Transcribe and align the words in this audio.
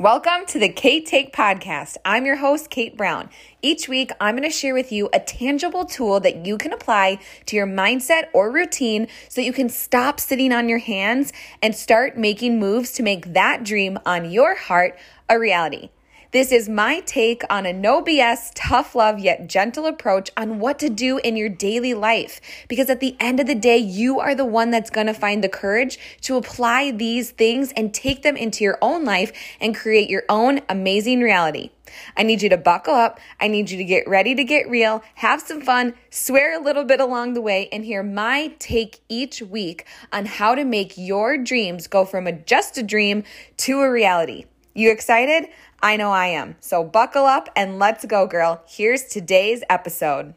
Welcome 0.00 0.46
to 0.46 0.60
the 0.60 0.68
Kate 0.68 1.06
Take 1.06 1.34
Podcast. 1.34 1.96
I'm 2.04 2.24
your 2.24 2.36
host, 2.36 2.70
Kate 2.70 2.96
Brown. 2.96 3.30
Each 3.62 3.88
week, 3.88 4.12
I'm 4.20 4.36
going 4.36 4.48
to 4.48 4.56
share 4.56 4.72
with 4.72 4.92
you 4.92 5.08
a 5.12 5.18
tangible 5.18 5.84
tool 5.84 6.20
that 6.20 6.46
you 6.46 6.56
can 6.56 6.72
apply 6.72 7.18
to 7.46 7.56
your 7.56 7.66
mindset 7.66 8.28
or 8.32 8.52
routine 8.52 9.08
so 9.28 9.40
you 9.40 9.52
can 9.52 9.68
stop 9.68 10.20
sitting 10.20 10.52
on 10.52 10.68
your 10.68 10.78
hands 10.78 11.32
and 11.60 11.74
start 11.74 12.16
making 12.16 12.60
moves 12.60 12.92
to 12.92 13.02
make 13.02 13.32
that 13.32 13.64
dream 13.64 13.98
on 14.06 14.30
your 14.30 14.54
heart 14.54 14.96
a 15.28 15.36
reality. 15.36 15.90
This 16.30 16.52
is 16.52 16.68
my 16.68 17.00
take 17.00 17.42
on 17.48 17.64
a 17.64 17.72
no 17.72 18.02
BS, 18.04 18.52
tough 18.54 18.94
love, 18.94 19.18
yet 19.18 19.48
gentle 19.48 19.86
approach 19.86 20.30
on 20.36 20.58
what 20.58 20.78
to 20.80 20.90
do 20.90 21.16
in 21.16 21.38
your 21.38 21.48
daily 21.48 21.94
life. 21.94 22.38
Because 22.68 22.90
at 22.90 23.00
the 23.00 23.16
end 23.18 23.40
of 23.40 23.46
the 23.46 23.54
day, 23.54 23.78
you 23.78 24.20
are 24.20 24.34
the 24.34 24.44
one 24.44 24.70
that's 24.70 24.90
going 24.90 25.06
to 25.06 25.14
find 25.14 25.42
the 25.42 25.48
courage 25.48 25.98
to 26.20 26.36
apply 26.36 26.90
these 26.90 27.30
things 27.30 27.72
and 27.72 27.94
take 27.94 28.24
them 28.24 28.36
into 28.36 28.62
your 28.62 28.76
own 28.82 29.06
life 29.06 29.32
and 29.58 29.74
create 29.74 30.10
your 30.10 30.24
own 30.28 30.60
amazing 30.68 31.22
reality. 31.22 31.70
I 32.14 32.24
need 32.24 32.42
you 32.42 32.50
to 32.50 32.58
buckle 32.58 32.92
up. 32.92 33.18
I 33.40 33.48
need 33.48 33.70
you 33.70 33.78
to 33.78 33.84
get 33.84 34.06
ready 34.06 34.34
to 34.34 34.44
get 34.44 34.68
real, 34.68 35.02
have 35.14 35.40
some 35.40 35.62
fun, 35.62 35.94
swear 36.10 36.60
a 36.60 36.62
little 36.62 36.84
bit 36.84 37.00
along 37.00 37.32
the 37.32 37.40
way, 37.40 37.70
and 37.72 37.86
hear 37.86 38.02
my 38.02 38.52
take 38.58 39.00
each 39.08 39.40
week 39.40 39.86
on 40.12 40.26
how 40.26 40.54
to 40.54 40.66
make 40.66 40.98
your 40.98 41.38
dreams 41.38 41.86
go 41.86 42.04
from 42.04 42.26
a 42.26 42.32
just 42.32 42.76
a 42.76 42.82
dream 42.82 43.24
to 43.56 43.80
a 43.80 43.90
reality. 43.90 44.44
You 44.78 44.92
excited? 44.92 45.48
I 45.80 45.96
know 45.96 46.10
I 46.10 46.26
am. 46.26 46.56
So 46.60 46.82
buckle 46.82 47.24
up 47.24 47.48
and 47.54 47.78
let's 47.78 48.04
go, 48.04 48.26
girl. 48.26 48.62
Here's 48.66 49.04
today's 49.04 49.62
episode. 49.70 50.34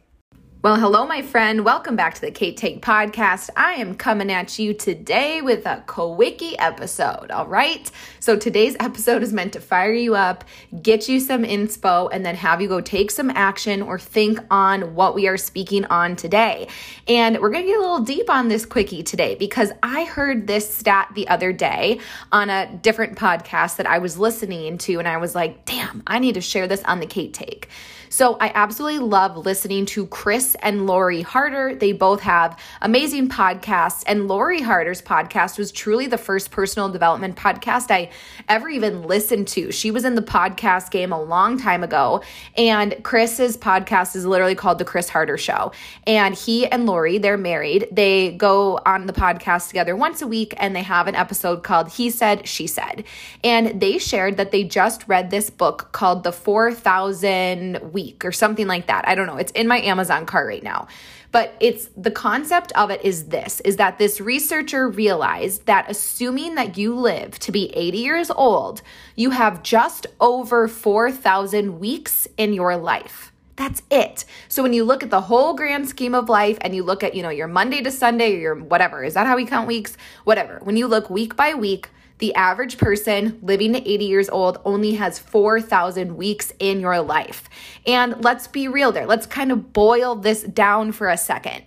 Well, 0.64 0.76
hello, 0.76 1.08
my 1.08 1.24
friend. 1.24 1.66
Welcome 1.66 1.96
back 1.96 2.14
to 2.14 2.22
the 2.22 2.30
Kate 2.30 2.56
Take 2.56 2.84
podcast. 2.84 3.50
I 3.58 3.74
am 3.74 3.96
coming 3.96 4.32
at 4.32 4.60
you 4.60 4.76
today 4.76 5.42
with 5.42 5.66
a 5.66 5.84
quickie 5.88 6.56
episode. 6.60 7.32
All 7.32 7.48
right. 7.48 7.90
So 8.20 8.38
today's 8.38 8.76
episode 8.80 9.24
is 9.24 9.34
meant 9.34 9.54
to 9.54 9.60
fire 9.60 9.92
you 9.92 10.14
up, 10.14 10.44
get 10.84 11.10
you 11.10 11.20
some 11.20 11.42
inspo, 11.42 12.10
and 12.14 12.24
then 12.24 12.36
have 12.36 12.62
you 12.62 12.68
go 12.68 12.80
take 12.80 13.10
some 13.10 13.32
action 13.32 13.82
or 13.82 13.98
think 13.98 14.38
on 14.52 14.94
what 14.94 15.16
we 15.16 15.28
are 15.28 15.36
speaking 15.36 15.84
on 15.86 16.16
today. 16.16 16.68
And 17.08 17.40
we're 17.40 17.50
going 17.50 17.64
to 17.64 17.68
get 17.68 17.80
a 17.80 17.82
little 17.82 18.02
deep 18.02 18.30
on 18.30 18.48
this 18.48 18.64
quickie 18.64 19.02
today 19.02 19.34
because 19.34 19.72
I 19.82 20.04
heard 20.04 20.46
this 20.46 20.72
stat 20.72 21.10
the 21.16 21.28
other 21.28 21.52
day 21.52 22.00
on 22.32 22.52
a 22.52 22.72
different 22.84 23.18
podcast 23.18 23.78
that 23.78 23.88
I 23.88 23.98
was 23.98 24.20
listening 24.20 24.78
to, 24.78 25.00
and 25.00 25.08
I 25.08 25.18
was 25.18 25.34
like, 25.34 25.66
damn, 25.66 26.04
I 26.06 26.20
need 26.20 26.36
to 26.36 26.42
share 26.42 26.68
this 26.68 26.84
on 26.84 27.00
the 27.00 27.08
Kate 27.08 27.34
Take. 27.34 27.68
So 28.12 28.36
I 28.42 28.52
absolutely 28.54 29.00
love 29.00 29.38
listening 29.38 29.86
to 29.86 30.06
Chris 30.06 30.58
and 30.62 30.86
Lori 30.86 31.22
Harder. 31.22 31.74
They 31.74 31.94
both 31.94 32.20
have 32.20 32.60
amazing 32.82 33.30
podcasts, 33.30 34.04
and 34.06 34.28
Lori 34.28 34.60
Harder's 34.60 35.02
podcast 35.02 35.58
was 35.58 35.72
truly 35.72 36.08
the 36.08 36.18
first 36.18 36.52
personal 36.52 36.90
development 36.90 37.38
podcast 37.38 37.90
I 37.90 38.10
ever 38.50 38.68
even 38.68 39.04
listened 39.04 39.48
to. 39.50 39.72
She 39.72 39.92
was 39.92 40.04
in 40.04 40.16
the 40.16 40.22
podcast 40.22 40.92
game 40.92 41.14
a 41.14 41.24
long 41.24 41.58
time 41.58 41.86
ago, 41.86 42.22
and 42.58 43.02
Chris's 43.02 43.56
podcast 43.56 44.14
is 44.18 44.26
literally 44.26 44.56
called 44.56 44.80
The 44.80 44.86
Chris 44.86 45.08
Harder 45.08 45.38
Show. 45.38 45.72
And 46.06 46.36
he 46.36 46.68
and 46.68 46.86
Lori, 46.86 47.18
they're 47.18 47.38
married. 47.38 47.88
They 47.94 48.34
go 48.34 48.78
on 48.86 49.06
the 49.06 49.14
podcast 49.14 49.70
together 49.70 49.96
once 49.96 50.22
a 50.22 50.28
week, 50.28 50.54
and 50.58 50.76
they 50.76 50.84
have 50.84 51.08
an 51.08 51.16
episode 51.16 51.64
called 51.64 51.88
He 51.88 52.10
Said, 52.10 52.46
She 52.46 52.68
Said. 52.68 53.06
And 53.42 53.80
they 53.80 54.00
shared 54.00 54.36
that 54.36 54.52
they 54.52 54.66
just 54.66 55.08
read 55.08 55.30
this 55.30 55.50
book 55.50 55.94
called 55.94 56.24
The 56.26 56.34
4,000 56.34 57.94
Weeks 57.94 58.01
week 58.02 58.26
or 58.26 58.32
something 58.32 58.68
like 58.68 58.88
that. 58.88 59.08
I 59.08 59.16
don't 59.16 59.28
know. 59.28 59.38
It's 59.38 59.52
in 59.52 59.68
my 59.68 59.80
Amazon 59.82 60.26
cart 60.26 60.48
right 60.48 60.64
now. 60.64 60.88
But 61.32 61.56
it's 61.62 61.90
the 61.96 62.12
concept 62.12 62.74
of 62.74 62.90
it 62.92 63.06
is 63.06 63.28
this 63.28 63.62
is 63.62 63.78
that 63.78 63.98
this 63.98 64.20
researcher 64.20 64.90
realized 64.90 65.66
that 65.66 65.90
assuming 65.90 66.56
that 66.56 66.78
you 66.78 66.94
live 66.94 67.40
to 67.40 67.52
be 67.52 67.74
80 67.74 67.98
years 67.98 68.32
old, 68.32 68.82
you 69.16 69.30
have 69.30 69.64
just 69.64 70.08
over 70.20 70.68
4,000 70.68 71.80
weeks 71.80 72.28
in 72.38 72.54
your 72.54 72.76
life. 72.76 73.32
That's 73.56 73.82
it. 73.90 74.26
So 74.50 74.64
when 74.64 74.74
you 74.74 74.84
look 74.84 75.04
at 75.04 75.10
the 75.10 75.22
whole 75.22 75.54
grand 75.54 75.88
scheme 75.88 76.16
of 76.16 76.28
life 76.28 76.58
and 76.62 76.76
you 76.76 76.84
look 76.84 77.04
at, 77.04 77.16
you 77.16 77.22
know, 77.22 77.30
your 77.30 77.48
Monday 77.48 77.82
to 77.82 77.92
Sunday 77.92 78.36
or 78.36 78.40
your 78.40 78.56
whatever, 78.56 79.04
is 79.04 79.14
that 79.14 79.28
how 79.28 79.36
we 79.36 79.46
count 79.46 79.68
weeks? 79.68 79.96
Whatever. 80.24 80.60
When 80.64 80.76
you 80.76 80.88
look 80.88 81.10
week 81.10 81.36
by 81.36 81.54
week, 81.54 81.90
the 82.22 82.34
average 82.36 82.78
person 82.78 83.40
living 83.42 83.74
to 83.74 83.80
80 83.80 84.06
years 84.06 84.30
old 84.30 84.60
only 84.64 84.94
has 84.94 85.18
4,000 85.20 86.16
weeks 86.16 86.54
in 86.60 86.80
your 86.80 87.02
life. 87.02 87.50
And 87.86 88.24
let's 88.24 88.48
be 88.48 88.68
real 88.68 88.92
there. 88.92 89.08
Let's 89.08 89.26
kind 89.26 89.52
of 89.52 89.74
boil 89.74 90.16
this 90.16 90.44
down 90.44 90.92
for 90.92 91.10
a 91.10 91.18
second. 91.18 91.64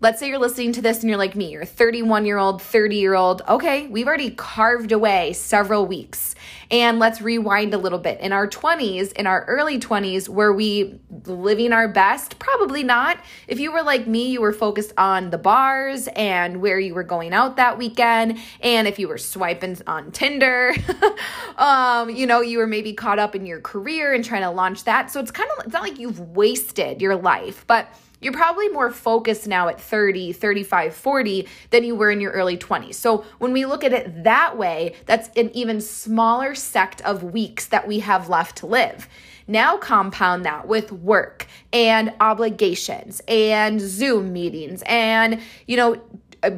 Let's 0.00 0.18
say 0.18 0.28
you're 0.28 0.38
listening 0.38 0.72
to 0.72 0.80
this 0.80 1.00
and 1.00 1.10
you're 1.10 1.18
like 1.18 1.36
me, 1.36 1.50
you're 1.50 1.62
a 1.62 1.66
31 1.66 2.24
year 2.24 2.38
old, 2.38 2.62
30 2.62 2.96
year 2.96 3.14
old. 3.14 3.42
Okay, 3.46 3.86
we've 3.88 4.06
already 4.06 4.30
carved 4.30 4.92
away 4.92 5.34
several 5.34 5.84
weeks. 5.84 6.34
And 6.70 6.98
let's 7.00 7.20
rewind 7.20 7.74
a 7.74 7.78
little 7.78 7.98
bit. 7.98 8.20
In 8.20 8.32
our 8.32 8.46
20s, 8.46 9.12
in 9.12 9.26
our 9.26 9.44
early 9.46 9.78
20s, 9.78 10.28
were 10.28 10.52
we 10.52 11.00
living 11.24 11.72
our 11.72 11.88
best? 11.88 12.38
Probably 12.38 12.84
not. 12.84 13.18
If 13.48 13.58
you 13.58 13.72
were 13.72 13.82
like 13.82 14.06
me, 14.06 14.30
you 14.30 14.40
were 14.40 14.52
focused 14.52 14.92
on 14.96 15.30
the 15.30 15.38
bars 15.38 16.08
and 16.14 16.60
where 16.60 16.78
you 16.78 16.94
were 16.94 17.02
going 17.02 17.32
out 17.32 17.56
that 17.56 17.76
weekend. 17.76 18.38
And 18.60 18.86
if 18.86 18.98
you 18.98 19.08
were 19.08 19.18
swiping 19.18 19.78
on 19.88 20.12
Tinder, 20.12 20.72
um, 21.56 22.10
you 22.10 22.26
know, 22.26 22.40
you 22.40 22.58
were 22.58 22.68
maybe 22.68 22.92
caught 22.92 23.18
up 23.18 23.34
in 23.34 23.46
your 23.46 23.60
career 23.60 24.12
and 24.12 24.24
trying 24.24 24.42
to 24.42 24.50
launch 24.50 24.84
that. 24.84 25.10
So 25.10 25.18
it's 25.18 25.32
kind 25.32 25.50
of, 25.58 25.64
it's 25.64 25.72
not 25.72 25.82
like 25.82 25.98
you've 25.98 26.20
wasted 26.20 27.02
your 27.02 27.16
life, 27.16 27.64
but 27.66 27.92
you're 28.20 28.32
probably 28.32 28.68
more 28.68 28.90
focused 28.90 29.48
now 29.48 29.68
at 29.68 29.80
30, 29.80 30.32
35, 30.32 30.94
40 30.94 31.48
than 31.70 31.84
you 31.84 31.94
were 31.94 32.10
in 32.10 32.20
your 32.20 32.32
early 32.32 32.56
20s. 32.56 32.94
So 32.94 33.24
when 33.38 33.52
we 33.52 33.64
look 33.64 33.82
at 33.82 33.92
it 33.92 34.24
that 34.24 34.58
way, 34.58 34.94
that's 35.06 35.30
an 35.36 35.50
even 35.54 35.80
smaller 35.80 36.54
sect 36.60 37.00
of 37.02 37.22
weeks 37.22 37.66
that 37.66 37.88
we 37.88 38.00
have 38.00 38.28
left 38.28 38.56
to 38.58 38.66
live. 38.66 39.08
Now 39.46 39.76
compound 39.76 40.44
that 40.44 40.68
with 40.68 40.92
work 40.92 41.46
and 41.72 42.12
obligations 42.20 43.20
and 43.26 43.80
Zoom 43.80 44.32
meetings 44.32 44.82
and, 44.86 45.40
you 45.66 45.76
know, 45.76 46.00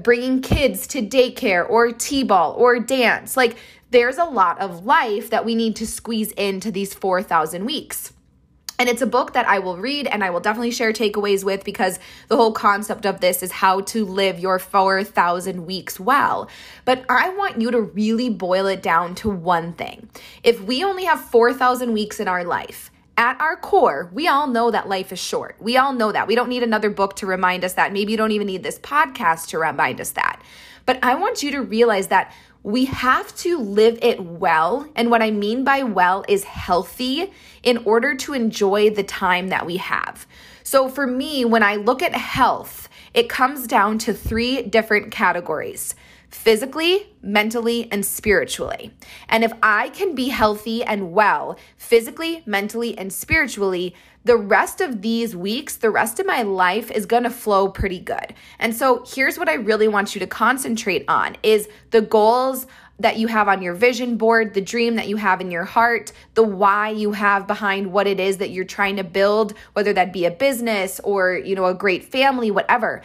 bringing 0.02 0.42
kids 0.42 0.86
to 0.88 1.02
daycare 1.02 1.68
or 1.68 1.90
T-ball 1.90 2.52
or 2.52 2.78
dance. 2.78 3.36
Like 3.36 3.56
there's 3.90 4.18
a 4.18 4.24
lot 4.24 4.60
of 4.60 4.84
life 4.84 5.30
that 5.30 5.44
we 5.44 5.54
need 5.54 5.76
to 5.76 5.86
squeeze 5.86 6.32
into 6.32 6.70
these 6.70 6.94
4,000 6.94 7.64
weeks. 7.64 8.11
And 8.82 8.88
it's 8.88 9.00
a 9.00 9.06
book 9.06 9.34
that 9.34 9.46
I 9.46 9.60
will 9.60 9.76
read 9.76 10.08
and 10.08 10.24
I 10.24 10.30
will 10.30 10.40
definitely 10.40 10.72
share 10.72 10.92
takeaways 10.92 11.44
with 11.44 11.62
because 11.62 12.00
the 12.26 12.36
whole 12.36 12.50
concept 12.50 13.06
of 13.06 13.20
this 13.20 13.40
is 13.40 13.52
how 13.52 13.82
to 13.82 14.04
live 14.04 14.40
your 14.40 14.58
4,000 14.58 15.66
weeks 15.66 16.00
well. 16.00 16.50
But 16.84 17.04
I 17.08 17.28
want 17.28 17.60
you 17.60 17.70
to 17.70 17.80
really 17.80 18.28
boil 18.28 18.66
it 18.66 18.82
down 18.82 19.14
to 19.14 19.30
one 19.30 19.72
thing. 19.74 20.10
If 20.42 20.60
we 20.62 20.82
only 20.82 21.04
have 21.04 21.20
4,000 21.20 21.92
weeks 21.92 22.18
in 22.18 22.26
our 22.26 22.42
life, 22.42 22.90
at 23.16 23.40
our 23.40 23.54
core, 23.54 24.10
we 24.12 24.26
all 24.26 24.48
know 24.48 24.72
that 24.72 24.88
life 24.88 25.12
is 25.12 25.20
short. 25.20 25.54
We 25.60 25.76
all 25.76 25.92
know 25.92 26.10
that. 26.10 26.26
We 26.26 26.34
don't 26.34 26.48
need 26.48 26.64
another 26.64 26.90
book 26.90 27.14
to 27.18 27.26
remind 27.26 27.64
us 27.64 27.74
that. 27.74 27.92
Maybe 27.92 28.10
you 28.10 28.18
don't 28.18 28.32
even 28.32 28.48
need 28.48 28.64
this 28.64 28.80
podcast 28.80 29.46
to 29.50 29.58
remind 29.58 30.00
us 30.00 30.10
that. 30.10 30.42
But 30.86 30.98
I 31.04 31.14
want 31.14 31.44
you 31.44 31.52
to 31.52 31.62
realize 31.62 32.08
that 32.08 32.34
we 32.62 32.84
have 32.84 33.34
to 33.38 33.58
live 33.58 33.98
it 34.02 34.20
well. 34.20 34.88
And 34.94 35.10
what 35.10 35.22
I 35.22 35.30
mean 35.30 35.64
by 35.64 35.82
well 35.82 36.24
is 36.28 36.44
healthy 36.44 37.32
in 37.62 37.78
order 37.78 38.14
to 38.14 38.34
enjoy 38.34 38.90
the 38.90 39.02
time 39.02 39.48
that 39.48 39.66
we 39.66 39.78
have. 39.78 40.26
So 40.62 40.88
for 40.88 41.06
me, 41.06 41.44
when 41.44 41.62
I 41.62 41.76
look 41.76 42.02
at 42.02 42.14
health, 42.14 42.88
it 43.14 43.28
comes 43.28 43.66
down 43.66 43.98
to 43.98 44.14
three 44.14 44.62
different 44.62 45.10
categories 45.10 45.94
physically, 46.34 47.06
mentally, 47.22 47.90
and 47.92 48.04
spiritually. 48.04 48.92
And 49.28 49.44
if 49.44 49.52
I 49.62 49.90
can 49.90 50.14
be 50.14 50.28
healthy 50.28 50.82
and 50.82 51.12
well, 51.12 51.56
physically, 51.76 52.42
mentally, 52.46 52.96
and 52.96 53.12
spiritually, 53.12 53.94
the 54.24 54.36
rest 54.36 54.80
of 54.80 55.02
these 55.02 55.36
weeks, 55.36 55.76
the 55.76 55.90
rest 55.90 56.20
of 56.20 56.26
my 56.26 56.42
life 56.42 56.90
is 56.90 57.06
going 57.06 57.24
to 57.24 57.30
flow 57.30 57.68
pretty 57.68 57.98
good. 57.98 58.34
And 58.58 58.74
so 58.74 59.04
here's 59.06 59.38
what 59.38 59.48
I 59.48 59.54
really 59.54 59.88
want 59.88 60.14
you 60.14 60.20
to 60.20 60.26
concentrate 60.26 61.04
on 61.08 61.36
is 61.42 61.68
the 61.90 62.00
goals 62.02 62.66
that 62.98 63.18
you 63.18 63.26
have 63.26 63.48
on 63.48 63.62
your 63.62 63.74
vision 63.74 64.16
board, 64.16 64.54
the 64.54 64.60
dream 64.60 64.94
that 64.96 65.08
you 65.08 65.16
have 65.16 65.40
in 65.40 65.50
your 65.50 65.64
heart, 65.64 66.12
the 66.34 66.42
why 66.42 66.90
you 66.90 67.12
have 67.12 67.46
behind 67.46 67.92
what 67.92 68.06
it 68.06 68.20
is 68.20 68.38
that 68.38 68.50
you're 68.50 68.64
trying 68.64 68.96
to 68.96 69.04
build, 69.04 69.54
whether 69.72 69.92
that 69.92 70.12
be 70.12 70.24
a 70.24 70.30
business 70.30 71.00
or, 71.00 71.34
you 71.34 71.56
know, 71.56 71.66
a 71.66 71.74
great 71.74 72.04
family, 72.04 72.50
whatever. 72.50 73.02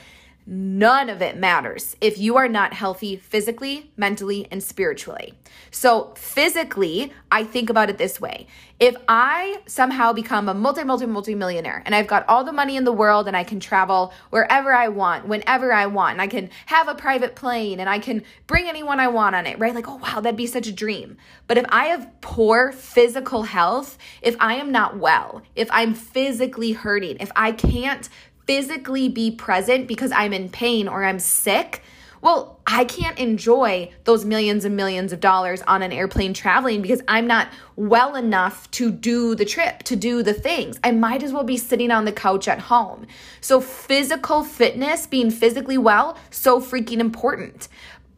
None 0.50 1.10
of 1.10 1.22
it 1.22 1.36
matters 1.36 1.98
if 2.00 2.18
you 2.18 2.38
are 2.38 2.48
not 2.48 2.72
healthy 2.72 3.18
physically, 3.18 3.92
mentally, 3.98 4.48
and 4.50 4.64
spiritually. 4.64 5.34
So, 5.72 6.14
physically, 6.16 7.12
I 7.30 7.44
think 7.44 7.70
about 7.70 7.90
it 7.90 7.98
this 7.98 8.22
way. 8.22 8.48
If 8.80 8.96
I 9.10 9.60
somehow 9.66 10.14
become 10.14 10.48
a 10.48 10.54
multi, 10.54 10.86
multi, 10.86 11.06
multi 11.06 11.36
millionaire 11.36 11.84
and 11.86 11.94
I've 11.94 12.08
got 12.08 12.26
all 12.30 12.46
the 12.46 12.54
money 12.54 12.78
in 12.78 12.86
the 12.86 12.94
world 12.94 13.28
and 13.28 13.36
I 13.36 13.44
can 13.44 13.60
travel 13.60 14.14
wherever 14.30 14.74
I 14.74 14.88
want, 14.88 15.28
whenever 15.28 15.74
I 15.74 15.88
want, 15.88 16.14
and 16.14 16.22
I 16.22 16.28
can 16.28 16.50
have 16.68 16.88
a 16.88 16.96
private 16.96 17.36
plane 17.36 17.82
and 17.82 17.90
I 17.90 18.00
can 18.00 18.24
bring 18.46 18.70
anyone 18.70 19.02
I 19.02 19.10
want 19.10 19.36
on 19.36 19.48
it, 19.48 19.60
right? 19.60 19.76
Like, 19.76 19.90
oh, 19.90 19.98
wow, 19.98 20.22
that'd 20.22 20.38
be 20.38 20.48
such 20.48 20.68
a 20.68 20.72
dream. 20.72 21.18
But 21.48 21.58
if 21.58 21.66
I 21.68 21.88
have 21.88 22.10
poor 22.22 22.72
physical 22.72 23.44
health, 23.44 23.98
if 24.22 24.38
I 24.40 24.56
am 24.56 24.72
not 24.72 24.98
well, 24.98 25.42
if 25.56 25.68
I'm 25.74 25.94
physically 25.94 26.72
hurting, 26.72 27.18
if 27.20 27.32
I 27.36 27.52
can't 27.52 28.08
physically 28.48 29.10
be 29.10 29.30
present 29.30 29.88
because 29.88 30.12
I'm 30.12 30.34
in 30.34 30.50
pain 30.50 30.88
or 30.88 31.04
I'm 31.04 31.20
sick, 31.20 31.84
Well, 32.20 32.60
I 32.66 32.84
can't 32.84 33.18
enjoy 33.20 33.92
those 34.06 34.26
millions 34.26 34.66
and 34.66 34.76
millions 34.76 35.14
of 35.14 35.20
dollars 35.20 35.62
on 35.62 35.84
an 35.84 35.92
airplane 35.92 36.34
traveling 36.34 36.82
because 36.82 37.02
I'm 37.08 37.28
not 37.28 37.50
well 37.76 38.16
enough 38.16 38.70
to 38.72 38.92
do 38.92 39.36
the 39.36 39.46
trip, 39.46 39.84
to 39.84 39.96
do 39.96 40.24
the 40.24 40.34
things. 40.34 40.80
I 40.84 40.92
might 40.92 41.22
as 41.22 41.32
well 41.32 41.44
be 41.44 41.58
sitting 41.58 41.92
on 41.92 42.06
the 42.06 42.12
couch 42.12 42.48
at 42.48 42.60
home. 42.60 43.06
So, 43.40 43.62
physical 43.62 44.44
fitness, 44.44 45.06
being 45.06 45.30
physically 45.30 45.78
well, 45.78 46.18
so 46.32 46.60
freaking 46.60 47.00
important 47.00 47.68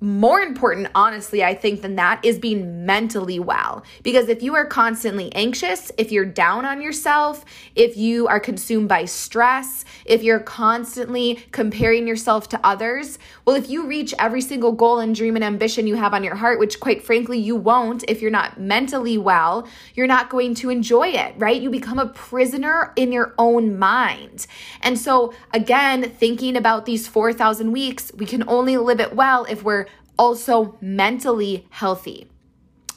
more 0.02 0.40
important, 0.40 0.88
honestly, 0.96 1.44
I 1.44 1.54
think, 1.54 1.82
than 1.82 1.96
that 1.96 2.24
is 2.24 2.40
being 2.40 2.86
mentally 2.86 3.38
well. 3.38 3.84
Because 4.02 4.30
if 4.30 4.42
you 4.42 4.56
are 4.56 4.66
constantly 4.66 5.34
anxious, 5.36 5.92
if 5.98 6.10
you're 6.10 6.26
down 6.26 6.66
on 6.66 6.82
yourself, 6.82 7.44
if 7.76 7.98
you 7.98 8.28
are 8.28 8.40
consumed 8.40 8.88
by 8.88 9.04
stress, 9.04 9.84
if 10.06 10.24
you're 10.24 10.40
constantly 10.40 11.44
comparing 11.52 12.08
yourself 12.08 12.48
to 12.50 12.60
others, 12.64 13.20
well, 13.44 13.58
if 13.58 13.70
you 13.70 13.88
reach 13.88 14.14
every 14.20 14.40
single 14.40 14.72
goal 14.72 15.00
and 15.00 15.14
dream 15.14 15.36
and 15.36 15.44
ambition 15.44 15.86
you 15.86 15.96
have 15.96 16.14
on 16.14 16.24
your 16.24 16.36
heart, 16.36 16.60
which 16.60 16.80
quite 16.80 17.04
frankly 17.04 17.38
you 17.38 17.58
won't 17.58 18.06
if 18.08 18.22
you're 18.22 18.32
not 18.32 18.60
mentally 18.60 19.18
well, 19.18 19.68
you're 19.96 20.08
not 20.08 20.30
going 20.30 20.56
to 20.56 20.70
enjoy 20.70 21.10
it, 21.10 21.34
right? 21.38 21.62
You 21.62 21.70
become 21.70 22.00
a 22.00 22.08
prisoner 22.08 22.94
in 22.96 23.12
your 23.12 23.34
own 23.38 23.78
mind. 23.78 24.48
And 24.82 24.98
so, 24.98 25.34
again, 25.54 26.04
thinking 26.04 26.56
about 26.56 26.86
these 26.86 27.06
4,000 27.08 27.74
weeks, 27.74 28.14
we 28.16 28.26
can 28.26 28.48
only 28.48 28.78
live 28.78 29.02
it 29.02 29.14
well 29.14 29.44
if 29.46 29.62
we're 29.62 29.89
also 30.20 30.78
mentally 30.82 31.66
healthy. 31.72 32.30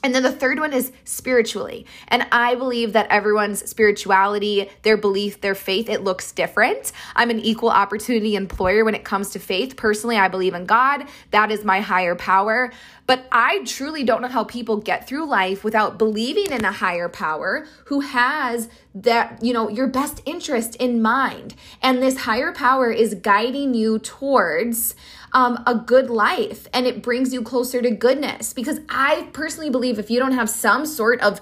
And 0.05 0.13
then 0.13 0.25
the 0.25 0.33
third 0.33 0.59
one 0.59 0.73
is 0.73 0.91
spiritually. 1.05 1.87
And 2.09 2.27
I 2.33 2.57
believe 2.57 2.93
that 2.95 3.07
everyone's 3.09 3.69
spirituality, 3.71 4.69
their 4.83 4.97
belief, 4.97 5.41
their 5.41 5.55
faith, 5.55 5.89
it 5.89 6.03
looks 6.03 6.33
different. 6.33 6.91
I'm 7.15 7.31
an 7.31 7.39
equal 7.39 7.71
opportunity 7.71 8.35
employer 8.35 8.85
when 8.85 8.97
it 8.97 9.05
comes 9.05 9.31
to 9.31 9.39
faith. 9.39 9.77
Personally, 9.77 10.17
I 10.17 10.27
believe 10.27 10.55
in 10.55 10.67
God. 10.67 11.07
That 11.31 11.53
is 11.53 11.65
my 11.65 11.81
higher 11.81 12.17
power. 12.17 12.73
But 13.07 13.27
I 13.31 13.63
truly 13.65 14.03
don't 14.03 14.23
know 14.23 14.29
how 14.29 14.43
people 14.43 14.79
get 14.79 15.07
through 15.07 15.27
life 15.27 15.63
without 15.63 15.99
believing 15.99 16.51
in 16.51 16.65
a 16.65 16.73
higher 16.73 17.09
power 17.09 17.67
who 17.85 18.01
has 18.01 18.69
that, 18.95 19.43
you 19.43 19.53
know, 19.53 19.69
your 19.69 19.87
best 19.87 20.21
interest 20.27 20.77
in 20.77 21.01
mind. 21.01 21.55
And 21.83 22.03
this 22.03 22.19
higher 22.19 22.53
power 22.53 22.91
is 22.91 23.15
guiding 23.15 23.75
you 23.75 23.99
towards 23.99 24.95
um, 25.33 25.63
a 25.67 25.75
good 25.75 26.11
life 26.11 26.69
and 26.75 26.87
it 26.87 27.03
brings 27.03 27.33
you 27.33 27.43
closer 27.43 27.81
to 27.81 27.91
goodness. 27.91 28.53
Because 28.53 28.81
I 28.89 29.29
personally 29.33 29.71
believe 29.71 29.99
if 29.99 30.11
you 30.11 30.19
don't 30.19 30.33
have 30.33 30.51
some 30.51 30.85
sort 30.85 31.21
of 31.21 31.41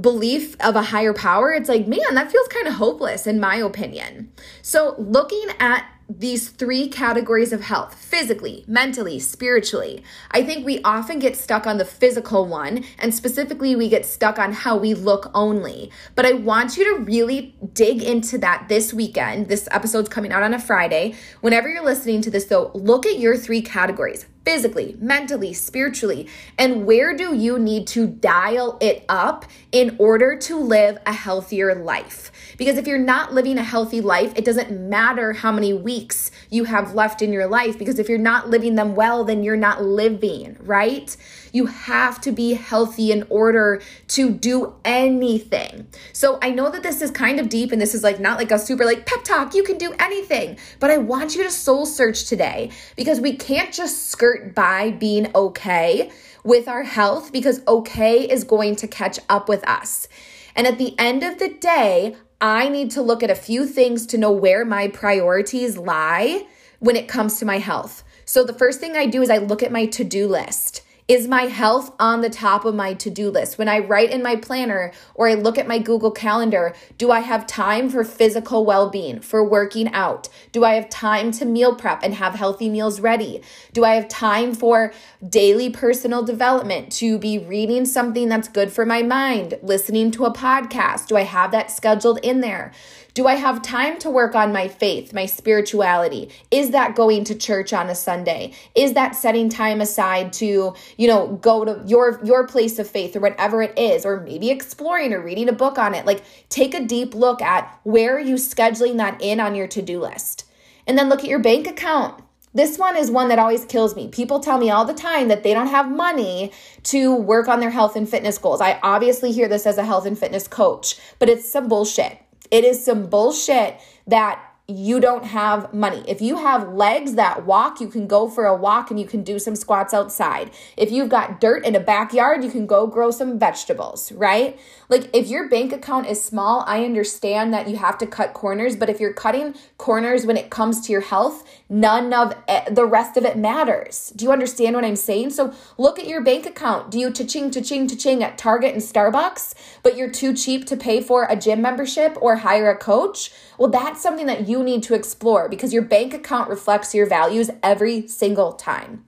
belief 0.00 0.56
of 0.60 0.76
a 0.76 0.82
higher 0.82 1.14
power, 1.14 1.52
it's 1.52 1.68
like, 1.68 1.86
man, 1.86 2.14
that 2.14 2.30
feels 2.30 2.48
kind 2.48 2.66
of 2.66 2.74
hopeless, 2.74 3.26
in 3.26 3.40
my 3.40 3.56
opinion. 3.56 4.32
So, 4.62 4.94
looking 4.98 5.46
at 5.60 5.86
these 6.08 6.48
three 6.50 6.88
categories 6.88 7.52
of 7.52 7.62
health 7.62 7.94
physically, 7.94 8.64
mentally, 8.66 9.18
spiritually. 9.18 10.02
I 10.30 10.42
think 10.42 10.64
we 10.64 10.82
often 10.82 11.18
get 11.18 11.36
stuck 11.36 11.66
on 11.66 11.78
the 11.78 11.84
physical 11.84 12.46
one, 12.46 12.84
and 12.98 13.14
specifically, 13.14 13.74
we 13.74 13.88
get 13.88 14.04
stuck 14.04 14.38
on 14.38 14.52
how 14.52 14.76
we 14.76 14.94
look 14.94 15.30
only. 15.34 15.90
But 16.14 16.26
I 16.26 16.32
want 16.32 16.76
you 16.76 16.84
to 16.96 17.04
really 17.04 17.56
dig 17.72 18.02
into 18.02 18.38
that 18.38 18.66
this 18.68 18.92
weekend. 18.92 19.48
This 19.48 19.68
episode's 19.70 20.08
coming 20.08 20.32
out 20.32 20.42
on 20.42 20.54
a 20.54 20.58
Friday. 20.58 21.14
Whenever 21.40 21.68
you're 21.68 21.84
listening 21.84 22.20
to 22.22 22.30
this, 22.30 22.46
though, 22.46 22.70
look 22.74 23.06
at 23.06 23.18
your 23.18 23.36
three 23.36 23.62
categories 23.62 24.26
physically, 24.44 24.96
mentally, 24.98 25.52
spiritually, 25.52 26.28
and 26.58 26.84
where 26.84 27.16
do 27.16 27.34
you 27.34 27.58
need 27.58 27.86
to 27.88 28.06
dial 28.06 28.76
it 28.80 29.04
up 29.08 29.46
in 29.72 29.96
order 29.98 30.36
to 30.36 30.56
live 30.56 30.98
a 31.06 31.12
healthier 31.12 31.74
life? 31.74 32.30
Because 32.56 32.76
if 32.76 32.86
you're 32.86 32.98
not 32.98 33.32
living 33.32 33.58
a 33.58 33.64
healthy 33.64 34.00
life, 34.00 34.32
it 34.36 34.44
doesn't 34.44 34.70
matter 34.70 35.32
how 35.32 35.50
many 35.50 35.72
weeks 35.72 36.23
you 36.54 36.64
have 36.64 36.94
left 36.94 37.20
in 37.20 37.32
your 37.32 37.46
life, 37.46 37.78
because 37.78 37.98
if 37.98 38.08
you're 38.08 38.16
not 38.16 38.48
living 38.48 38.76
them 38.76 38.94
well, 38.94 39.24
then 39.24 39.42
you're 39.42 39.56
not 39.56 39.82
living, 39.82 40.56
right? 40.60 41.16
You 41.52 41.66
have 41.66 42.20
to 42.22 42.32
be 42.32 42.54
healthy 42.54 43.10
in 43.10 43.26
order 43.28 43.82
to 44.08 44.30
do 44.30 44.74
anything. 44.84 45.88
So 46.12 46.38
I 46.40 46.50
know 46.50 46.70
that 46.70 46.82
this 46.82 47.02
is 47.02 47.10
kind 47.10 47.40
of 47.40 47.48
deep 47.48 47.72
and 47.72 47.80
this 47.80 47.94
is 47.94 48.04
like 48.04 48.20
not 48.20 48.38
like 48.38 48.52
a 48.52 48.58
super 48.58 48.84
like 48.84 49.04
pep 49.04 49.24
talk, 49.24 49.54
you 49.54 49.64
can 49.64 49.78
do 49.78 49.92
anything, 49.98 50.58
but 50.78 50.90
I 50.90 50.98
want 50.98 51.34
you 51.34 51.42
to 51.42 51.50
soul 51.50 51.86
search 51.86 52.26
today 52.26 52.70
because 52.96 53.20
we 53.20 53.36
can't 53.36 53.72
just 53.72 54.08
skirt 54.08 54.54
by 54.54 54.92
being 54.92 55.34
okay 55.34 56.10
with 56.44 56.68
our 56.68 56.84
health 56.84 57.32
because 57.32 57.62
okay 57.66 58.28
is 58.28 58.44
going 58.44 58.76
to 58.76 58.86
catch 58.86 59.18
up 59.28 59.48
with 59.48 59.66
us. 59.68 60.06
And 60.54 60.66
at 60.68 60.78
the 60.78 60.94
end 60.98 61.24
of 61.24 61.38
the 61.38 61.48
day, 61.48 62.14
I 62.46 62.68
need 62.68 62.90
to 62.90 63.00
look 63.00 63.22
at 63.22 63.30
a 63.30 63.34
few 63.34 63.66
things 63.66 64.04
to 64.04 64.18
know 64.18 64.30
where 64.30 64.66
my 64.66 64.88
priorities 64.88 65.78
lie 65.78 66.46
when 66.78 66.94
it 66.94 67.08
comes 67.08 67.38
to 67.38 67.46
my 67.46 67.56
health. 67.56 68.04
So 68.26 68.44
the 68.44 68.52
first 68.52 68.80
thing 68.80 68.98
I 68.98 69.06
do 69.06 69.22
is 69.22 69.30
I 69.30 69.38
look 69.38 69.62
at 69.62 69.72
my 69.72 69.86
to 69.86 70.04
do 70.04 70.28
list. 70.28 70.82
Is 71.06 71.28
my 71.28 71.42
health 71.42 71.94
on 72.00 72.22
the 72.22 72.30
top 72.30 72.64
of 72.64 72.74
my 72.74 72.94
to 72.94 73.10
do 73.10 73.30
list? 73.30 73.58
When 73.58 73.68
I 73.68 73.78
write 73.80 74.10
in 74.10 74.22
my 74.22 74.36
planner 74.36 74.90
or 75.14 75.28
I 75.28 75.34
look 75.34 75.58
at 75.58 75.68
my 75.68 75.78
Google 75.78 76.10
Calendar, 76.10 76.74
do 76.96 77.10
I 77.10 77.20
have 77.20 77.46
time 77.46 77.90
for 77.90 78.04
physical 78.04 78.64
well 78.64 78.88
being, 78.88 79.20
for 79.20 79.46
working 79.46 79.92
out? 79.92 80.30
Do 80.50 80.64
I 80.64 80.76
have 80.76 80.88
time 80.88 81.30
to 81.32 81.44
meal 81.44 81.76
prep 81.76 82.02
and 82.02 82.14
have 82.14 82.36
healthy 82.36 82.70
meals 82.70 83.00
ready? 83.00 83.42
Do 83.74 83.84
I 83.84 83.96
have 83.96 84.08
time 84.08 84.54
for 84.54 84.94
daily 85.28 85.68
personal 85.68 86.22
development, 86.22 86.90
to 86.92 87.18
be 87.18 87.38
reading 87.38 87.84
something 87.84 88.30
that's 88.30 88.48
good 88.48 88.72
for 88.72 88.86
my 88.86 89.02
mind, 89.02 89.58
listening 89.62 90.10
to 90.12 90.24
a 90.24 90.32
podcast? 90.32 91.08
Do 91.08 91.18
I 91.18 91.24
have 91.24 91.50
that 91.50 91.70
scheduled 91.70 92.18
in 92.22 92.40
there? 92.40 92.72
Do 93.14 93.28
I 93.28 93.36
have 93.36 93.62
time 93.62 94.00
to 94.00 94.10
work 94.10 94.34
on 94.34 94.52
my 94.52 94.66
faith, 94.66 95.14
my 95.14 95.26
spirituality? 95.26 96.30
Is 96.50 96.70
that 96.70 96.96
going 96.96 97.22
to 97.24 97.36
church 97.36 97.72
on 97.72 97.88
a 97.88 97.94
Sunday? 97.94 98.54
Is 98.74 98.94
that 98.94 99.14
setting 99.14 99.48
time 99.48 99.80
aside 99.80 100.32
to, 100.34 100.74
you 100.96 101.06
know, 101.06 101.38
go 101.40 101.64
to 101.64 101.80
your 101.86 102.20
your 102.24 102.44
place 102.44 102.80
of 102.80 102.90
faith 102.90 103.14
or 103.14 103.20
whatever 103.20 103.62
it 103.62 103.78
is 103.78 104.04
or 104.04 104.20
maybe 104.22 104.50
exploring 104.50 105.12
or 105.12 105.22
reading 105.22 105.48
a 105.48 105.52
book 105.52 105.78
on 105.78 105.94
it? 105.94 106.06
Like 106.06 106.24
take 106.48 106.74
a 106.74 106.84
deep 106.84 107.14
look 107.14 107.40
at 107.40 107.78
where 107.84 108.16
are 108.16 108.20
you 108.20 108.34
scheduling 108.34 108.96
that 108.96 109.22
in 109.22 109.38
on 109.38 109.54
your 109.54 109.68
to-do 109.68 110.00
list? 110.00 110.44
And 110.84 110.98
then 110.98 111.08
look 111.08 111.20
at 111.20 111.30
your 111.30 111.38
bank 111.38 111.68
account. 111.68 112.20
This 112.52 112.78
one 112.78 112.96
is 112.96 113.12
one 113.12 113.28
that 113.28 113.38
always 113.38 113.64
kills 113.64 113.94
me. 113.94 114.08
People 114.08 114.40
tell 114.40 114.58
me 114.58 114.70
all 114.70 114.84
the 114.84 114.94
time 114.94 115.28
that 115.28 115.44
they 115.44 115.54
don't 115.54 115.68
have 115.68 115.88
money 115.88 116.52
to 116.84 117.14
work 117.14 117.46
on 117.46 117.60
their 117.60 117.70
health 117.70 117.94
and 117.94 118.08
fitness 118.08 118.38
goals. 118.38 118.60
I 118.60 118.80
obviously 118.82 119.30
hear 119.30 119.48
this 119.48 119.66
as 119.66 119.78
a 119.78 119.84
health 119.84 120.04
and 120.04 120.18
fitness 120.18 120.48
coach, 120.48 120.96
but 121.20 121.28
it's 121.28 121.48
some 121.48 121.68
bullshit. 121.68 122.18
It 122.50 122.64
is 122.64 122.84
some 122.84 123.06
bullshit 123.06 123.80
that 124.06 124.42
you 124.66 124.98
don't 124.98 125.24
have 125.24 125.74
money. 125.74 126.02
If 126.08 126.22
you 126.22 126.38
have 126.38 126.72
legs 126.72 127.16
that 127.16 127.44
walk, 127.44 127.82
you 127.82 127.88
can 127.88 128.06
go 128.06 128.28
for 128.28 128.46
a 128.46 128.56
walk 128.56 128.90
and 128.90 128.98
you 128.98 129.06
can 129.06 129.22
do 129.22 129.38
some 129.38 129.54
squats 129.54 129.92
outside. 129.92 130.50
If 130.74 130.90
you've 130.90 131.10
got 131.10 131.38
dirt 131.38 131.66
in 131.66 131.76
a 131.76 131.80
backyard, 131.80 132.42
you 132.42 132.50
can 132.50 132.66
go 132.66 132.86
grow 132.86 133.10
some 133.10 133.38
vegetables, 133.38 134.10
right? 134.12 134.58
Like 134.88 135.10
if 135.12 135.28
your 135.28 135.50
bank 135.50 135.74
account 135.74 136.06
is 136.06 136.22
small, 136.22 136.64
I 136.66 136.82
understand 136.82 137.52
that 137.52 137.68
you 137.68 137.76
have 137.76 137.98
to 137.98 138.06
cut 138.06 138.32
corners, 138.32 138.74
but 138.74 138.88
if 138.88 139.00
you're 139.00 139.12
cutting 139.12 139.54
corners 139.76 140.24
when 140.24 140.38
it 140.38 140.48
comes 140.48 140.86
to 140.86 140.92
your 140.92 141.02
health, 141.02 141.44
none 141.68 142.14
of 142.14 142.34
it, 142.48 142.74
the 142.74 142.86
rest 142.86 143.18
of 143.18 143.24
it 143.26 143.36
matters. 143.36 144.14
Do 144.16 144.24
you 144.24 144.32
understand 144.32 144.76
what 144.76 144.84
I'm 144.84 144.96
saying? 144.96 145.30
So 145.30 145.52
look 145.76 145.98
at 145.98 146.06
your 146.06 146.22
bank 146.22 146.46
account. 146.46 146.90
Do 146.90 146.98
you 146.98 147.10
cha-ching, 147.10 147.50
cha-ching, 147.50 147.86
cha-ching 147.86 148.22
at 148.22 148.38
Target 148.38 148.72
and 148.72 148.82
Starbucks, 148.82 149.54
but 149.82 149.94
you're 149.94 150.10
too 150.10 150.32
cheap 150.32 150.66
to 150.68 150.76
pay 150.76 151.02
for 151.02 151.26
a 151.28 151.36
gym 151.36 151.60
membership 151.60 152.16
or 152.22 152.36
hire 152.36 152.70
a 152.70 152.78
coach? 152.78 153.30
Well, 153.58 153.70
that's 153.70 154.00
something 154.00 154.26
that 154.26 154.48
you 154.54 154.62
need 154.62 154.84
to 154.84 154.94
explore 154.94 155.48
because 155.48 155.72
your 155.72 155.82
bank 155.82 156.14
account 156.14 156.48
reflects 156.48 156.94
your 156.94 157.06
values 157.06 157.50
every 157.62 158.06
single 158.06 158.52
time. 158.52 159.04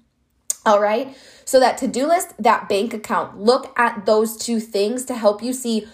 All 0.65 0.81
right. 0.81 1.17
So, 1.45 1.61
that 1.61 1.79
to 1.79 1.87
do 1.87 2.09
list, 2.09 2.35
that 2.43 2.69
bank 2.69 2.93
account, 2.93 3.39
look 3.39 3.73
at 3.79 4.05
those 4.05 4.37
two 4.37 4.59
things 4.59 5.05
to 5.05 5.15
help 5.15 5.41
you 5.41 5.53
see 5.53 5.87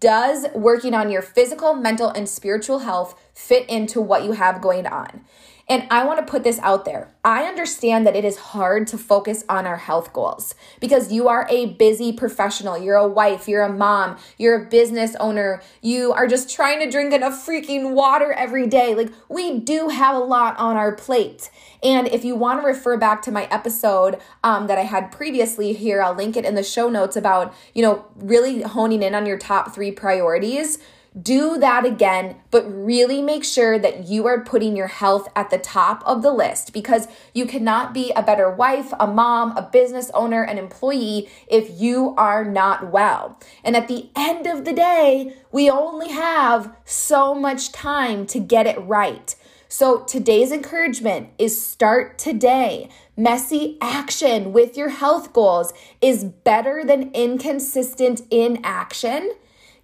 does 0.00 0.46
working 0.54 0.94
on 0.94 1.10
your 1.10 1.22
physical, 1.22 1.74
mental, 1.74 2.08
and 2.08 2.28
spiritual 2.28 2.80
health 2.80 3.14
fit 3.34 3.68
into 3.68 4.00
what 4.00 4.24
you 4.24 4.32
have 4.32 4.60
going 4.60 4.86
on? 4.86 5.24
And 5.68 5.84
I 5.90 6.04
want 6.04 6.24
to 6.24 6.30
put 6.30 6.44
this 6.44 6.60
out 6.60 6.84
there. 6.84 7.12
I 7.24 7.44
understand 7.44 8.06
that 8.06 8.14
it 8.14 8.24
is 8.24 8.36
hard 8.36 8.86
to 8.88 8.98
focus 8.98 9.44
on 9.48 9.66
our 9.66 9.78
health 9.78 10.12
goals 10.12 10.54
because 10.78 11.12
you 11.12 11.26
are 11.26 11.44
a 11.50 11.66
busy 11.66 12.12
professional. 12.12 12.78
You're 12.78 12.94
a 12.94 13.08
wife, 13.08 13.48
you're 13.48 13.64
a 13.64 13.72
mom, 13.72 14.16
you're 14.38 14.62
a 14.62 14.68
business 14.68 15.16
owner. 15.16 15.60
You 15.82 16.12
are 16.12 16.28
just 16.28 16.54
trying 16.54 16.78
to 16.80 16.90
drink 16.90 17.12
enough 17.12 17.44
freaking 17.44 17.94
water 17.94 18.32
every 18.32 18.68
day. 18.68 18.94
Like, 18.94 19.12
we 19.28 19.58
do 19.58 19.88
have 19.88 20.14
a 20.14 20.20
lot 20.20 20.56
on 20.58 20.76
our 20.76 20.92
plate. 20.92 21.50
And 21.82 22.06
if 22.08 22.24
you 22.24 22.36
want 22.36 22.60
to 22.60 22.66
refer 22.66 22.96
back 22.96 23.20
to 23.22 23.32
my 23.32 23.46
episode 23.46 24.20
um, 24.44 24.68
that 24.68 24.78
I 24.78 24.82
had 24.82 25.10
previously 25.10 25.72
here, 25.72 26.00
I'll 26.00 26.14
link 26.14 26.36
it 26.36 26.44
in 26.44 26.54
the 26.54 26.62
show 26.62 26.88
notes 26.88 27.16
about, 27.16 27.52
you 27.74 27.82
know, 27.82 28.04
really 28.14 28.62
honing 28.62 29.02
in 29.02 29.16
on 29.16 29.26
your 29.26 29.38
top 29.38 29.74
three 29.74 29.90
priorities 29.90 30.78
do 31.20 31.56
that 31.58 31.84
again, 31.86 32.36
but 32.50 32.64
really 32.66 33.22
make 33.22 33.44
sure 33.44 33.78
that 33.78 34.06
you 34.06 34.26
are 34.26 34.44
putting 34.44 34.76
your 34.76 34.88
health 34.88 35.28
at 35.34 35.50
the 35.50 35.58
top 35.58 36.02
of 36.04 36.22
the 36.22 36.32
list 36.32 36.72
because 36.72 37.08
you 37.32 37.46
cannot 37.46 37.94
be 37.94 38.12
a 38.14 38.22
better 38.22 38.50
wife, 38.50 38.92
a 39.00 39.06
mom, 39.06 39.56
a 39.56 39.62
business 39.62 40.10
owner, 40.12 40.42
an 40.42 40.58
employee 40.58 41.28
if 41.48 41.80
you 41.80 42.14
are 42.18 42.44
not 42.44 42.90
well. 42.90 43.40
And 43.64 43.76
at 43.76 43.88
the 43.88 44.10
end 44.14 44.46
of 44.46 44.64
the 44.64 44.74
day, 44.74 45.34
we 45.50 45.70
only 45.70 46.10
have 46.10 46.76
so 46.84 47.34
much 47.34 47.72
time 47.72 48.26
to 48.26 48.38
get 48.38 48.66
it 48.66 48.78
right. 48.80 49.34
So 49.68 50.04
today's 50.04 50.52
encouragement 50.52 51.30
is 51.38 51.60
start 51.60 52.18
today. 52.18 52.88
Messy 53.16 53.78
action 53.80 54.52
with 54.52 54.76
your 54.76 54.90
health 54.90 55.32
goals 55.32 55.72
is 56.00 56.24
better 56.24 56.84
than 56.84 57.10
inconsistent 57.12 58.22
inaction. 58.30 59.32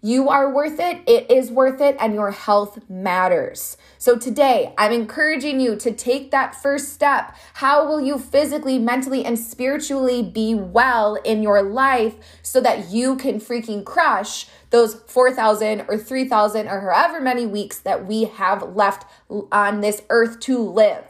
You 0.04 0.28
are 0.30 0.52
worth 0.52 0.80
it, 0.80 1.00
it 1.06 1.30
is 1.30 1.52
worth 1.52 1.80
it, 1.80 1.97
and 2.00 2.12
your 2.12 2.32
health 2.32 2.80
matters. 2.90 3.76
So 3.99 4.18
today, 4.18 4.75
I'm 4.76 4.90
encouraging 4.90 5.61
you 5.61 5.76
to 5.76 5.92
take 5.92 6.32
that 6.32 6.56
first 6.56 6.92
step. 6.92 7.37
How 7.54 7.87
will 7.87 8.00
you 8.00 8.18
physically, 8.18 8.80
mentally, 8.80 9.25
and 9.25 9.38
spiritually 9.38 10.21
be 10.21 10.56
well 10.56 11.14
in 11.14 11.40
your 11.40 11.62
life 11.62 12.16
so 12.42 12.61
that 12.62 12.90
you 12.90 13.14
can 13.14 13.38
freaking 13.38 13.85
crush 13.85 14.49
those 14.71 14.97
4,000 15.06 15.82
or 15.87 15.97
3,000 15.97 16.66
or 16.66 16.80
however 16.80 17.21
many 17.21 17.47
weeks 17.47 17.78
that 17.78 18.04
we 18.04 18.25
have 18.25 18.75
left 18.75 19.06
on 19.52 19.82
this 19.82 20.02
earth 20.11 20.40
to 20.40 20.59
live? 20.59 21.04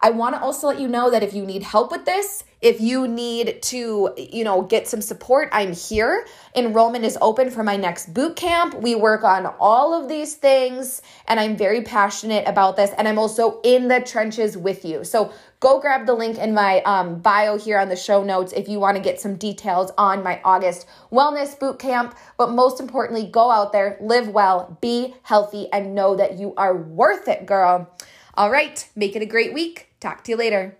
I 0.00 0.08
want 0.08 0.36
to 0.36 0.40
also 0.40 0.68
let 0.68 0.80
you 0.80 0.88
know 0.88 1.10
that 1.10 1.22
if 1.22 1.34
you 1.34 1.44
need 1.44 1.64
help 1.64 1.92
with 1.92 2.06
this, 2.06 2.44
if 2.62 2.80
you 2.80 3.08
need 3.08 3.60
to, 3.62 4.14
you 4.16 4.44
know, 4.44 4.62
get 4.62 4.86
some 4.86 5.02
support, 5.02 5.48
I'm 5.50 5.72
here. 5.72 6.26
Enrollment 6.54 7.04
is 7.04 7.18
open 7.20 7.50
for 7.50 7.64
my 7.64 7.76
next 7.76 8.14
boot 8.14 8.36
camp. 8.36 8.74
We 8.74 8.94
work 8.94 9.24
on 9.24 9.46
all 9.58 10.00
of 10.00 10.08
these 10.08 10.36
things 10.36 11.02
and 11.26 11.40
I'm 11.40 11.56
very 11.56 11.82
passionate 11.82 12.46
about 12.46 12.76
this 12.76 12.92
and 12.96 13.08
I'm 13.08 13.18
also 13.18 13.60
in 13.64 13.88
the 13.88 14.00
trenches 14.00 14.56
with 14.56 14.84
you. 14.84 15.02
So 15.02 15.32
go 15.58 15.80
grab 15.80 16.06
the 16.06 16.14
link 16.14 16.38
in 16.38 16.54
my 16.54 16.82
um, 16.82 17.18
bio 17.18 17.58
here 17.58 17.78
on 17.78 17.88
the 17.88 17.96
show 17.96 18.22
notes 18.22 18.52
if 18.52 18.68
you 18.68 18.78
want 18.78 18.96
to 18.96 19.02
get 19.02 19.20
some 19.20 19.34
details 19.34 19.90
on 19.98 20.22
my 20.22 20.40
August 20.44 20.86
wellness 21.10 21.58
boot 21.58 21.80
camp. 21.80 22.14
But 22.38 22.52
most 22.52 22.78
importantly, 22.78 23.26
go 23.26 23.50
out 23.50 23.72
there, 23.72 23.98
live 24.00 24.28
well, 24.28 24.78
be 24.80 25.14
healthy, 25.24 25.68
and 25.72 25.96
know 25.96 26.14
that 26.14 26.38
you 26.38 26.54
are 26.56 26.76
worth 26.76 27.26
it, 27.26 27.44
girl. 27.44 27.92
All 28.34 28.50
right, 28.50 28.88
make 28.94 29.16
it 29.16 29.22
a 29.22 29.26
great 29.26 29.52
week. 29.52 29.88
Talk 29.98 30.22
to 30.24 30.30
you 30.30 30.36
later. 30.36 30.76